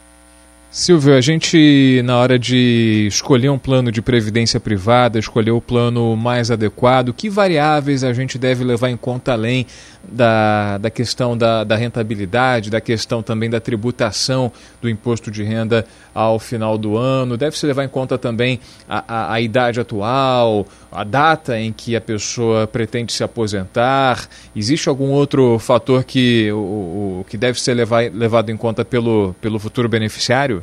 Silvio, 0.71 1.15
a 1.15 1.21
gente, 1.21 1.99
na 2.05 2.15
hora 2.19 2.37
de 2.37 3.07
escolher 3.07 3.49
um 3.49 3.57
plano 3.57 3.91
de 3.91 4.03
previdência 4.03 4.59
privada, 4.59 5.17
escolher 5.17 5.49
o 5.49 5.59
plano 5.59 6.15
mais 6.15 6.51
adequado, 6.51 7.11
que 7.11 7.27
variáveis 7.27 8.03
a 8.03 8.13
gente 8.13 8.37
deve 8.37 8.63
levar 8.63 8.91
em 8.91 8.95
conta 8.95 9.33
além 9.33 9.65
da, 10.07 10.77
da 10.77 10.89
questão 10.91 11.35
da, 11.35 11.63
da 11.63 11.75
rentabilidade, 11.75 12.69
da 12.69 12.79
questão 12.79 13.23
também 13.23 13.49
da 13.49 13.59
tributação 13.59 14.51
do 14.79 14.87
imposto 14.87 15.31
de 15.31 15.43
renda 15.43 15.87
ao 16.13 16.37
final 16.37 16.77
do 16.77 16.95
ano? 16.95 17.35
Deve-se 17.35 17.65
levar 17.65 17.83
em 17.83 17.89
conta 17.89 18.15
também 18.15 18.59
a, 18.87 19.03
a, 19.07 19.33
a, 19.33 19.41
idade 19.41 19.79
atual, 19.79 20.67
a 20.91 21.03
data 21.03 21.59
em 21.59 21.73
que 21.73 21.95
a 21.95 22.01
pessoa 22.01 22.67
pretende 22.67 23.11
se 23.11 23.23
aposentar? 23.23 24.27
Existe 24.55 24.87
algum 24.87 25.09
outro 25.09 25.57
fator 25.57 26.03
que, 26.03 26.51
o, 26.51 27.21
o 27.21 27.25
que 27.27 27.37
deve 27.37 27.59
ser 27.59 27.73
levar, 27.73 28.11
levado 28.13 28.51
em 28.51 28.57
conta 28.57 28.85
pelo, 28.85 29.35
pelo 29.41 29.57
futuro 29.57 29.89
beneficiário? 29.89 30.58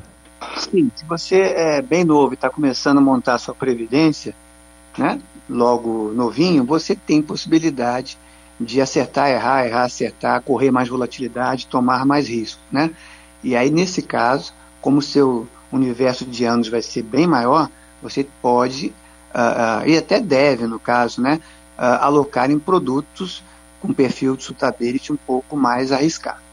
Sim, 0.59 0.91
se 0.97 1.05
você 1.05 1.37
é 1.41 1.83
bem 1.83 2.03
novo 2.03 2.33
e 2.33 2.35
está 2.35 2.49
começando 2.49 2.99
a 2.99 3.01
montar 3.01 3.39
sua 3.39 3.55
previdência, 3.55 4.35
né, 4.97 5.21
logo 5.49 6.13
novinho, 6.15 6.65
você 6.65 6.97
tem 6.97 7.21
possibilidade 7.21 8.17
de 8.59 8.81
acertar, 8.81 9.29
errar, 9.29 9.67
errar, 9.67 9.85
acertar, 9.85 10.41
correr 10.41 10.71
mais 10.71 10.89
volatilidade, 10.89 11.67
tomar 11.67 12.07
mais 12.07 12.29
risco, 12.29 12.61
né? 12.73 12.91
E 13.45 13.55
aí, 13.55 13.71
nesse 13.71 14.01
caso, 14.01 14.55
como 14.81 15.03
seu 15.03 15.47
universo 15.71 16.25
de 16.25 16.45
anos 16.47 16.69
vai 16.69 16.81
ser 16.81 17.03
bem 17.03 17.27
maior, 17.27 17.69
você 18.03 18.27
pode, 18.41 18.95
uh, 19.35 19.85
uh, 19.85 19.89
e 19.89 19.99
até 19.99 20.19
deve, 20.21 20.67
no 20.67 20.81
caso, 20.81 21.21
né, 21.21 21.39
uh, 21.79 22.03
alocar 22.03 22.51
em 22.51 22.59
produtos 22.59 23.45
com 23.79 23.93
perfil 23.93 24.37
de 24.37 24.45
suitability 24.45 25.13
um 25.13 25.17
pouco 25.17 25.55
mais 25.55 25.93
arriscado 25.93 26.46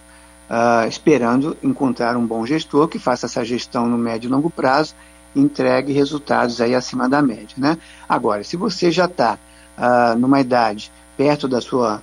uh, 0.50 0.88
esperando 0.88 1.58
encontrar 1.62 2.16
um 2.18 2.26
bom 2.26 2.46
gestor 2.46 2.88
que 2.88 3.00
faça 3.00 3.26
essa 3.26 3.44
gestão 3.44 3.88
no 3.88 3.98
médio 3.98 4.28
e 4.28 4.32
longo 4.32 4.50
prazo 4.50 4.96
e 5.36 5.40
entregue 5.40 5.92
resultados 5.94 6.62
aí 6.62 6.76
acima 6.76 7.10
da 7.10 7.22
média. 7.22 7.56
Né? 7.58 7.78
Agora, 8.08 8.44
se 8.44 8.56
você 8.56 8.92
já 8.92 9.06
está 9.06 9.38
uh, 9.78 10.18
numa 10.18 10.40
idade 10.40 10.92
perto 11.18 11.48
da 11.48 11.62
sua 11.62 12.02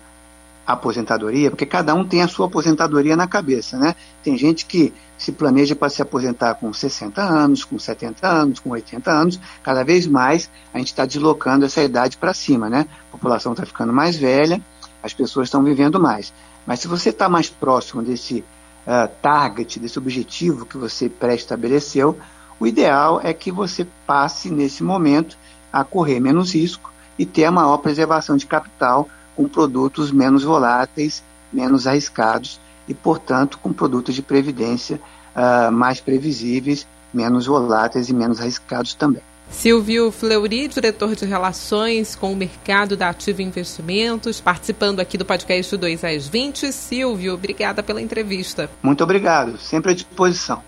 aposentadoria, 0.66 1.50
porque 1.50 1.66
cada 1.66 1.94
um 1.94 2.04
tem 2.04 2.22
a 2.22 2.28
sua 2.28 2.46
aposentadoria 2.46 3.16
na 3.16 3.26
cabeça, 3.26 3.76
né? 3.76 3.94
Tem 4.22 4.36
gente 4.38 4.66
que 4.66 4.92
se 5.18 5.32
planeja 5.32 5.74
para 5.74 5.88
se 5.88 6.00
aposentar 6.00 6.54
com 6.54 6.72
60 6.72 7.20
anos, 7.20 7.64
com 7.64 7.78
70 7.78 8.26
anos, 8.26 8.58
com 8.58 8.70
80 8.70 9.10
anos, 9.10 9.40
cada 9.62 9.82
vez 9.82 10.06
mais 10.06 10.50
a 10.72 10.78
gente 10.78 10.88
está 10.88 11.04
deslocando 11.04 11.64
essa 11.64 11.82
idade 11.82 12.16
para 12.16 12.32
cima, 12.32 12.70
né? 12.70 12.86
A 13.08 13.12
população 13.12 13.52
está 13.52 13.66
ficando 13.66 13.92
mais 13.92 14.16
velha, 14.16 14.60
as 15.02 15.12
pessoas 15.12 15.48
estão 15.48 15.62
vivendo 15.62 15.98
mais. 15.98 16.32
Mas 16.66 16.80
se 16.80 16.88
você 16.88 17.10
está 17.10 17.28
mais 17.28 17.48
próximo 17.48 18.02
desse 18.02 18.44
uh, 18.86 19.08
target, 19.22 19.78
desse 19.78 19.98
objetivo 19.98 20.66
que 20.66 20.76
você 20.76 21.08
pré-estabeleceu, 21.08 22.18
o 22.58 22.66
ideal 22.66 23.20
é 23.22 23.32
que 23.32 23.50
você 23.50 23.86
passe 24.06 24.50
nesse 24.50 24.82
momento 24.82 25.36
a 25.72 25.82
correr 25.84 26.20
menos 26.20 26.54
risco 26.54 26.92
e 27.18 27.24
ter 27.24 27.44
a 27.44 27.50
maior 27.50 27.78
preservação 27.78 28.36
de 28.36 28.46
capital 28.46 29.08
com 29.34 29.48
produtos 29.48 30.10
menos 30.10 30.42
voláteis, 30.42 31.22
menos 31.52 31.86
arriscados 31.86 32.60
e, 32.86 32.94
portanto, 32.94 33.58
com 33.58 33.72
produtos 33.72 34.14
de 34.14 34.22
previdência 34.22 35.00
uh, 35.34 35.72
mais 35.72 36.00
previsíveis, 36.00 36.86
menos 37.12 37.46
voláteis 37.46 38.08
e 38.08 38.14
menos 38.14 38.40
arriscados 38.40 38.94
também. 38.94 39.22
Silvio 39.50 40.10
Fleury, 40.10 40.68
diretor 40.68 41.14
de 41.14 41.24
Relações 41.24 42.14
com 42.14 42.32
o 42.32 42.36
Mercado 42.36 42.96
da 42.96 43.10
Ativa 43.10 43.42
Investimentos, 43.42 44.40
participando 44.40 45.00
aqui 45.00 45.18
do 45.18 45.24
podcast 45.24 45.76
2 45.76 46.04
às 46.04 46.28
20. 46.28 46.72
Silvio, 46.72 47.34
obrigada 47.34 47.82
pela 47.82 48.00
entrevista. 48.00 48.70
Muito 48.82 49.04
obrigado, 49.04 49.58
sempre 49.58 49.92
à 49.92 49.94
disposição. 49.94 50.62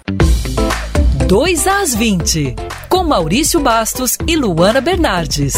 2 1.26 1.66
às 1.66 1.94
20, 1.94 2.56
com 2.88 3.04
Maurício 3.04 3.58
Bastos 3.60 4.18
e 4.26 4.36
Luana 4.36 4.80
Bernardes. 4.80 5.54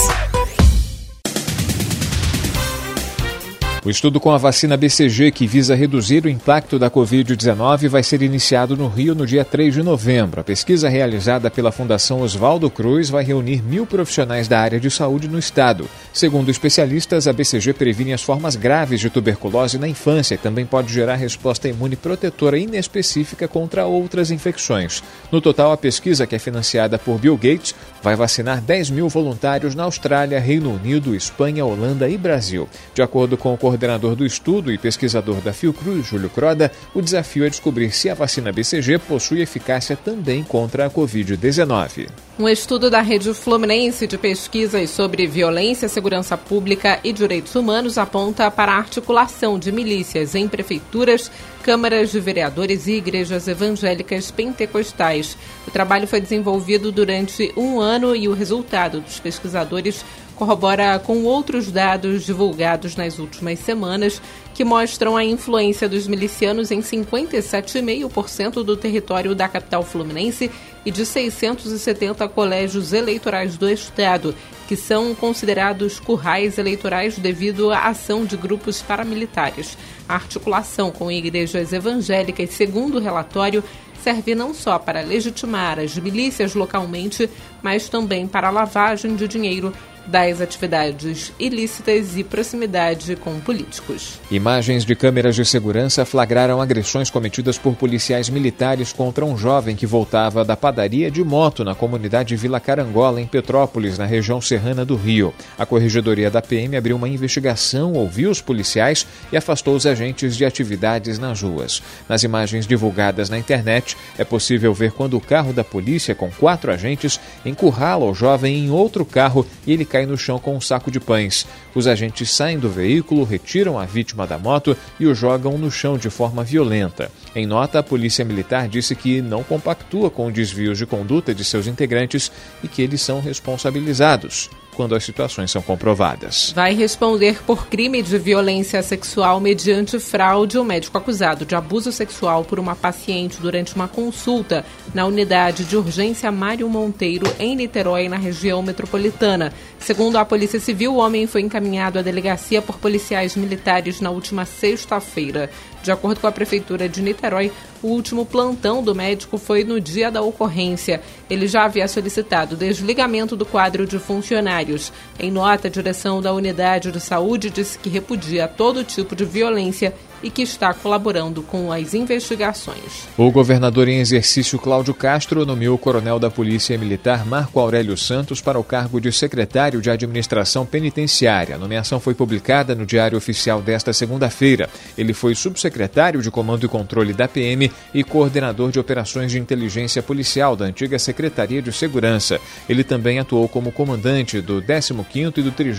O 3.85 3.91
estudo 3.91 4.19
com 4.19 4.31
a 4.31 4.39
vacina 4.39 4.79
BCG, 4.79 5.31
que 5.31 5.47
visa 5.47 5.75
reduzir 5.75 6.25
o 6.25 6.29
impacto 6.31 6.79
da 6.79 6.91
Covid-19, 6.91 7.87
vai 7.87 8.03
ser 8.03 8.23
iniciado 8.23 8.79
no 8.79 8.89
Rio 8.89 9.15
no 9.15 9.27
dia 9.27 9.45
3 9.45 9.75
de 9.75 9.83
novembro. 9.83 10.41
A 10.41 10.45
pesquisa 10.45 10.89
realizada 10.89 11.51
pela 11.51 11.71
Fundação 11.71 12.23
Oswaldo 12.23 12.71
Cruz 12.71 13.11
vai 13.11 13.23
reunir 13.23 13.63
mil 13.63 13.85
profissionais 13.85 14.49
da 14.49 14.59
área 14.59 14.81
de 14.81 14.91
saúde 14.91 15.29
no 15.29 15.39
estado. 15.39 15.87
Segundo 16.15 16.51
especialistas, 16.51 17.29
a 17.29 17.33
BCG 17.35 17.75
previne 17.75 18.15
as 18.15 18.23
formas 18.23 18.57
graves 18.57 19.01
de 19.01 19.11
tuberculose 19.11 19.77
na 19.77 19.87
infância 19.87 20.37
e 20.37 20.39
também 20.39 20.65
pode 20.65 20.91
gerar 20.91 21.17
resposta 21.17 21.69
imune 21.69 21.95
protetora 21.95 22.57
inespecífica 22.57 23.47
contra 23.47 23.85
outras 23.85 24.31
infecções. 24.31 25.03
No 25.31 25.43
total, 25.43 25.73
a 25.73 25.77
pesquisa, 25.77 26.27
que 26.27 26.35
é 26.35 26.39
financiada 26.39 26.99
por 26.99 27.19
Bill 27.19 27.37
Gates, 27.37 27.75
vai 28.05 28.15
vacinar 28.15 28.61
10 28.61 28.91
mil 28.91 29.09
voluntários 29.09 29.75
na 29.75 29.85
Austrália, 29.85 30.39
Reino 30.39 30.75
Unido, 30.75 31.17
Espanha, 31.17 31.65
Holanda 31.65 32.07
e 32.07 32.19
Brasil. 32.19 32.69
De 32.93 33.01
acordo 33.01 33.39
com 33.39 33.55
o 33.55 33.57
coordenador 33.57 34.15
do 34.15 34.27
estudo 34.27 34.71
e 34.71 34.77
pesquisador 34.77 35.41
da 35.41 35.55
Fiocruz, 35.55 36.09
Júlio 36.09 36.29
Croda, 36.29 36.71
o 36.95 37.01
desafio 37.01 37.47
é 37.47 37.49
descobrir 37.49 37.93
se 37.93 38.11
a 38.11 38.15
vacina 38.15 38.53
BCG 38.53 38.99
possui 38.99 39.41
eficácia 39.41 39.97
também 39.97 40.45
contra 40.45 40.85
a 40.85 40.91
Covid-19. 40.91 42.09
Um 42.37 42.49
estudo 42.49 42.91
da 42.91 43.01
Rede 43.01 43.33
Fluminense 43.33 44.09
de 44.09 44.19
Pesquisas 44.19 44.91
sobre 44.91 45.25
Violência, 45.25 45.89
Segurança 45.89 46.37
Pública 46.37 46.99
e 47.05 47.13
Direitos 47.13 47.55
Humanos 47.55 47.97
aponta 47.97 48.51
para 48.51 48.73
a 48.73 48.77
articulação 48.77 49.57
de 49.57 49.71
milícias 49.71 50.35
em 50.35 50.49
prefeituras, 50.49 51.31
câmaras 51.63 52.11
de 52.11 52.19
vereadores 52.19 52.89
e 52.89 52.95
igrejas 52.95 53.47
evangélicas 53.47 54.33
pentecostais. 54.33 55.39
O 55.65 55.71
trabalho 55.71 56.09
foi 56.09 56.21
desenvolvido 56.21 56.91
durante 56.91 57.53
um 57.57 57.79
ano 57.79 58.17
e 58.17 58.27
o 58.27 58.35
resultado 58.35 59.01
dos 59.01 59.21
pesquisadores 59.21 60.05
corrobora 60.35 60.99
com 60.99 61.23
outros 61.23 61.71
dados 61.71 62.25
divulgados 62.25 62.97
nas 62.97 63.21
últimas 63.21 63.61
semanas 63.61 64.21
que 64.55 64.65
mostram 64.65 65.17
a 65.17 65.25
influência 65.25 65.89
dos 65.89 66.07
milicianos 66.07 66.71
em 66.71 66.81
57,5% 66.81 68.63
do 68.63 68.77
território 68.77 69.35
da 69.35 69.49
capital 69.49 69.83
fluminense 69.83 70.49
e 70.87 70.93
de 70.93 71.05
670 71.05 72.29
colégios 72.29 72.93
eleitorais 72.93 73.57
do 73.57 73.69
estado, 73.69 74.35
que 74.69 74.77
são 74.77 75.13
considerados 75.15 75.99
currais 75.99 76.57
eleitorais 76.57 77.19
devido 77.19 77.73
à 77.73 77.89
ação 77.89 78.25
de 78.25 78.37
grupos 78.37 78.81
paramilitares. 78.81 79.77
A 80.09 80.15
articulação 80.15 80.93
com 80.93 81.11
igrejas 81.11 81.73
evangélicas, 81.73 82.51
segundo 82.51 82.99
o 82.99 83.01
relatório, 83.01 83.65
serve 84.05 84.35
não 84.35 84.55
só 84.55 84.79
para 84.79 85.01
legitimar 85.01 85.81
as 85.81 85.99
milícias 85.99 86.55
localmente, 86.55 87.29
mas 87.63 87.89
também 87.89 88.29
para 88.29 88.49
a 88.49 88.53
lavagem 88.53 89.17
de 89.17 89.27
dinheiro 89.27 89.73
das 90.07 90.41
atividades 90.41 91.33
ilícitas 91.39 92.17
e 92.17 92.25
proximidade 92.25 93.17
com 93.17 93.39
políticos. 93.41 94.21
Imagens 94.31 94.85
de 94.85 94.95
câmeras 94.95 95.35
de 95.35 95.45
segurança 95.45 96.05
flagraram 96.05 96.61
agressões 96.61 97.11
cometidas 97.11 97.59
por 97.59 97.75
policiais 97.75 98.29
militares 98.29 98.93
contra 98.93 99.25
um 99.25 99.37
jovem 99.37 99.77
que 99.77 99.87
voltava 99.87 100.45
da 100.45 100.57
padaria 100.57 101.11
de 101.11 101.23
moto 101.23 101.65
na 101.65 101.75
comunidade 101.75 102.37
Vila 102.37 102.61
Carangola, 102.61 103.21
em 103.21 103.27
Petrópolis, 103.27 103.99
na 103.99 104.05
região 104.05 104.41
serrana 104.41 104.85
do 104.85 104.97
Rio. 104.97 105.33
A 105.59 105.67
corregedoria 105.67 106.31
da 106.31 106.43
PM 106.43 106.77
abriu 106.77 106.97
uma 106.97 107.09
investigação, 107.09 107.93
ouviu 107.93 108.31
os 108.31 108.41
policiais 108.41 109.07
e 109.33 109.37
afastou 109.37 109.75
os 109.75 109.87
agentes 109.87 110.37
de 110.37 110.45
atividades 110.45 111.19
nas 111.19 111.43
ruas. 111.43 111.83
Nas 112.09 112.23
imagens 112.23 112.67
divulgadas 112.67 113.31
na 113.31 113.39
internet, 113.39 113.97
é 114.19 114.25
possível 114.25 114.75
ver 114.75 114.93
quando 114.93 115.17
o 115.17 115.21
carro 115.21 115.53
da 115.53 115.65
polícia, 115.65 116.15
com 116.15 116.31
quatro 116.31 116.73
agentes, 116.73 117.21
encurrala 117.45 118.05
o 118.05 118.15
jovem 118.15 118.59
em 118.59 118.71
outro 118.71 119.05
carro 119.05 119.47
e 119.67 119.73
ele 119.73 119.85
cai 119.95 120.07
no 120.07 120.19
chão 120.19 120.41
com 120.41 120.57
um 120.57 120.61
saco 120.61 120.91
de 120.91 120.99
pães. 120.99 121.47
Os 121.73 121.87
agentes 121.87 122.29
saem 122.33 122.59
do 122.59 122.69
veículo, 122.69 123.23
retiram 123.23 123.79
a 123.79 123.85
vítima 123.85 124.27
da 124.27 124.37
moto 124.37 124.77
e 124.99 125.07
o 125.07 125.15
jogam 125.15 125.57
no 125.57 125.71
chão 125.71 125.97
de 125.97 126.11
forma 126.11 126.43
violenta. 126.43 127.13
Em 127.33 127.47
nota, 127.47 127.79
a 127.79 127.83
Polícia 127.83 128.25
Militar 128.25 128.67
disse 128.67 128.97
que 128.97 129.23
não 129.23 129.45
compactua 129.45 130.11
com 130.11 130.33
desvios 130.33 130.79
de 130.79 130.85
conduta 130.85 131.33
de 131.33 131.45
seus 131.45 131.69
integrantes 131.69 132.33
e 132.61 132.67
que 132.67 132.83
eles 132.83 133.03
são 133.03 133.21
responsabilizados. 133.21 134.51
Quando 134.75 134.95
as 134.95 135.05
situações 135.05 135.51
são 135.51 135.63
comprovadas. 135.63 136.53
Vai 136.55 136.75
responder 136.75 137.43
por 137.45 137.67
crime 137.67 138.03
de 138.03 138.19
violência 138.19 138.83
sexual 138.83 139.41
mediante 139.41 139.99
fraude 139.99 140.59
o 140.59 140.65
médico 140.65 140.99
acusado 140.99 141.45
de 141.45 141.55
abuso 141.55 141.91
sexual 141.93 142.45
por 142.45 142.59
uma 142.59 142.75
paciente 142.75 143.41
durante 143.41 143.75
uma 143.75 143.89
consulta 143.89 144.65
na 144.93 145.07
unidade 145.07 145.65
de 145.65 145.77
urgência 145.77 146.31
Mário 146.31 146.69
Monteiro, 146.69 147.27
em 147.39 147.57
Niterói, 147.57 148.09
na 148.09 148.17
região 148.17 148.63
metropolitana. 148.63 149.53
Segundo 149.79 150.17
a 150.17 150.25
Polícia 150.25 150.61
Civil, 150.61 150.95
o 150.95 150.99
homem 150.99 151.27
foi 151.27 151.43
encaminhado 151.43 151.99
à 151.99 152.03
delegacia 152.03 152.61
por 152.61 152.79
policiais 152.79 153.37
militares 153.37 154.01
na 154.01 154.11
última 154.11 154.45
sexta-feira. 154.45 155.51
De 155.83 155.93
acordo 155.93 156.21
com 156.21 156.27
a 156.27 156.33
Prefeitura 156.33 156.89
de 156.89 157.03
Niterói, 157.03 157.53
o 157.85 157.89
último 157.89 158.25
plantão 158.25 158.83
do 158.83 158.95
médico 158.95 159.37
foi 159.37 159.63
no 159.63 159.79
dia 159.79 160.11
da 160.11 160.23
ocorrência. 160.23 161.03
Ele 161.29 161.47
já 161.47 161.65
havia 161.67 161.87
solicitado 161.87 162.57
desligamento 162.57 163.37
do 163.37 163.45
quadro 163.45 163.87
de 163.87 163.99
funcionários. 163.99 164.91
Em 165.21 165.31
nota, 165.31 165.69
a 165.69 165.71
direção 165.71 166.23
da 166.23 166.33
Unidade 166.33 166.91
de 166.91 166.99
Saúde 166.99 167.51
disse 167.51 167.79
que 167.79 167.91
repudia 167.91 168.49
todo 168.49 168.83
tipo 168.83 169.15
de 169.15 169.27
violência 169.27 169.93
e 170.25 170.31
que 170.31 170.43
está 170.43 170.73
colaborando 170.73 171.43
com 171.43 171.71
as 171.71 171.93
investigações. 171.93 173.07
O 173.17 173.31
governador 173.31 173.87
em 173.89 174.01
exercício 174.01 174.59
Cláudio 174.59 174.95
Castro 174.95 175.45
nomeou 175.45 175.75
o 175.75 175.79
coronel 175.79 176.19
da 176.19 176.31
Polícia 176.31 176.79
Militar 176.79 177.27
Marco 177.27 177.61
Aurélio 177.61 177.97
Santos 177.97 178.41
para 178.41 178.59
o 178.59 178.65
cargo 178.65 178.99
de 178.99 179.13
secretário 179.13 179.83
de 179.83 179.91
Administração 179.91 180.65
Penitenciária. 180.65 181.57
A 181.57 181.59
nomeação 181.59 182.01
foi 182.01 182.15
publicada 182.15 182.75
no 182.75 182.87
Diário 182.87 183.19
Oficial 183.19 183.61
desta 183.61 183.93
segunda-feira. 183.93 184.71
Ele 184.97 185.13
foi 185.13 185.35
subsecretário 185.35 186.23
de 186.23 186.31
Comando 186.31 186.65
e 186.65 186.69
Controle 186.69 187.13
da 187.13 187.29
PM 187.29 187.71
e 187.93 188.03
coordenador 188.03 188.71
de 188.71 188.81
operações 188.81 189.31
de 189.31 189.39
inteligência 189.39 190.03
policial 190.03 190.57
da 190.57 190.65
antiga 190.65 190.99
Secretaria 190.99 191.61
de 191.61 191.71
Segurança. 191.71 192.41
Ele 192.67 192.83
também 192.83 193.19
atuou 193.19 193.47
como 193.47 193.71
comandante 193.71 194.41
do 194.41 194.63
15º 194.63 195.39
e 195.39 195.43
do 195.43 195.51
30 195.53 195.75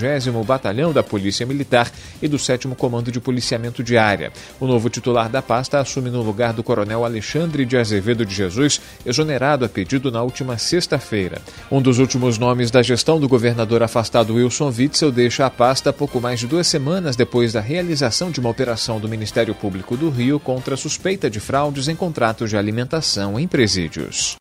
Batalhão 0.45 0.93
da 0.93 1.01
Polícia 1.01 1.45
Militar 1.45 1.91
e 2.21 2.27
do 2.27 2.37
7 2.37 2.67
Comando 2.77 3.11
de 3.11 3.19
Policiamento 3.19 3.83
de 3.83 3.97
Área. 3.97 4.31
O 4.59 4.67
novo 4.67 4.89
titular 4.89 5.29
da 5.29 5.41
pasta 5.41 5.79
assume 5.79 6.09
no 6.09 6.21
lugar 6.21 6.53
do 6.53 6.63
coronel 6.63 7.05
Alexandre 7.05 7.65
de 7.65 7.77
Azevedo 7.77 8.25
de 8.25 8.33
Jesus, 8.33 8.81
exonerado 9.05 9.65
a 9.65 9.69
pedido 9.69 10.11
na 10.11 10.21
última 10.21 10.57
sexta-feira. 10.57 11.41
Um 11.71 11.81
dos 11.81 11.99
últimos 11.99 12.37
nomes 12.37 12.71
da 12.71 12.81
gestão 12.81 13.19
do 13.19 13.27
governador 13.27 13.83
afastado 13.83 14.35
Wilson 14.35 14.73
Witzel 14.75 15.11
deixa 15.11 15.45
a 15.45 15.49
pasta 15.49 15.93
pouco 15.93 16.19
mais 16.19 16.39
de 16.39 16.47
duas 16.47 16.67
semanas 16.67 17.15
depois 17.15 17.53
da 17.53 17.61
realização 17.61 18.31
de 18.31 18.39
uma 18.39 18.49
operação 18.49 18.99
do 18.99 19.09
Ministério 19.09 19.53
Público 19.53 19.97
do 19.97 20.09
Rio 20.09 20.39
contra 20.39 20.77
suspeita 20.77 21.29
de 21.29 21.39
fraudes 21.39 21.87
em 21.87 21.95
contratos 21.95 22.49
de 22.49 22.57
alimentação 22.57 23.39
em 23.39 23.47
presídios. 23.47 24.35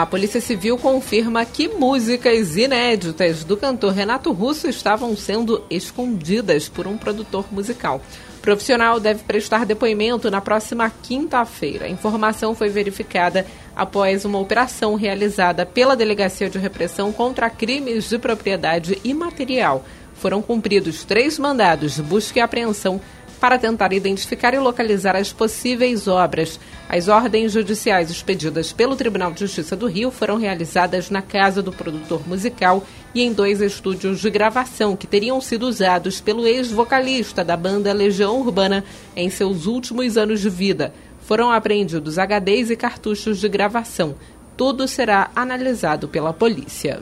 A 0.00 0.06
Polícia 0.06 0.40
Civil 0.40 0.78
confirma 0.78 1.44
que 1.44 1.68
músicas 1.68 2.56
inéditas 2.56 3.44
do 3.44 3.54
cantor 3.54 3.92
Renato 3.92 4.32
Russo 4.32 4.66
estavam 4.66 5.14
sendo 5.14 5.62
escondidas 5.68 6.70
por 6.70 6.86
um 6.86 6.96
produtor 6.96 7.44
musical. 7.52 8.00
O 8.38 8.40
profissional 8.40 8.98
deve 8.98 9.22
prestar 9.24 9.66
depoimento 9.66 10.30
na 10.30 10.40
próxima 10.40 10.90
quinta-feira. 11.02 11.84
A 11.84 11.90
informação 11.90 12.54
foi 12.54 12.70
verificada 12.70 13.44
após 13.76 14.24
uma 14.24 14.38
operação 14.38 14.94
realizada 14.94 15.66
pela 15.66 15.94
Delegacia 15.94 16.48
de 16.48 16.56
Repressão 16.56 17.12
contra 17.12 17.50
Crimes 17.50 18.08
de 18.08 18.18
Propriedade 18.18 18.98
Imaterial. 19.04 19.84
Foram 20.14 20.40
cumpridos 20.40 21.04
três 21.04 21.38
mandados 21.38 21.96
de 21.96 22.02
busca 22.02 22.38
e 22.38 22.42
apreensão 22.42 23.02
para 23.40 23.58
tentar 23.58 23.92
identificar 23.92 24.52
e 24.52 24.58
localizar 24.58 25.16
as 25.16 25.32
possíveis 25.32 26.06
obras. 26.06 26.60
As 26.88 27.08
ordens 27.08 27.52
judiciais 27.52 28.10
expedidas 28.10 28.72
pelo 28.72 28.94
Tribunal 28.94 29.32
de 29.32 29.40
Justiça 29.40 29.74
do 29.74 29.86
Rio 29.86 30.10
foram 30.10 30.36
realizadas 30.36 31.08
na 31.08 31.22
casa 31.22 31.62
do 31.62 31.72
produtor 31.72 32.28
musical 32.28 32.84
e 33.14 33.22
em 33.22 33.32
dois 33.32 33.60
estúdios 33.60 34.20
de 34.20 34.30
gravação 34.30 34.94
que 34.94 35.06
teriam 35.06 35.40
sido 35.40 35.66
usados 35.66 36.20
pelo 36.20 36.46
ex-vocalista 36.46 37.42
da 37.42 37.56
banda 37.56 37.92
Legião 37.92 38.38
Urbana 38.38 38.84
em 39.16 39.30
seus 39.30 39.66
últimos 39.66 40.18
anos 40.18 40.40
de 40.40 40.50
vida. 40.50 40.92
Foram 41.22 41.50
apreendidos 41.50 42.18
HDs 42.18 42.70
e 42.70 42.76
cartuchos 42.76 43.38
de 43.38 43.48
gravação. 43.48 44.14
Tudo 44.56 44.86
será 44.86 45.30
analisado 45.34 46.06
pela 46.08 46.32
polícia. 46.32 47.00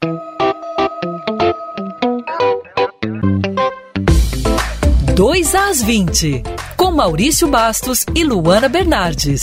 Dois 5.14 5.54
às 5.54 5.82
20, 5.82 6.42
com 6.74 6.90
Maurício 6.90 7.48
Bastos 7.48 8.06
e 8.14 8.24
Luana 8.24 8.66
Bernardes. 8.66 9.42